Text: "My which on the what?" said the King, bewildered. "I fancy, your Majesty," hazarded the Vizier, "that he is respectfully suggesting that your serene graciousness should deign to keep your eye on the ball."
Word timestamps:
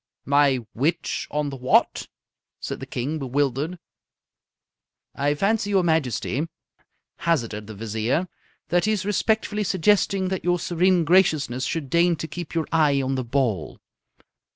"My 0.25 0.55
which 0.73 1.27
on 1.29 1.51
the 1.51 1.55
what?" 1.55 2.07
said 2.59 2.79
the 2.79 2.87
King, 2.87 3.19
bewildered. 3.19 3.77
"I 5.13 5.35
fancy, 5.35 5.69
your 5.69 5.83
Majesty," 5.83 6.47
hazarded 7.17 7.67
the 7.67 7.75
Vizier, 7.75 8.27
"that 8.69 8.85
he 8.85 8.93
is 8.93 9.05
respectfully 9.05 9.63
suggesting 9.63 10.29
that 10.29 10.43
your 10.43 10.57
serene 10.57 11.05
graciousness 11.05 11.65
should 11.65 11.91
deign 11.91 12.15
to 12.15 12.27
keep 12.27 12.55
your 12.55 12.67
eye 12.71 12.99
on 12.99 13.13
the 13.13 13.23
ball." 13.23 13.77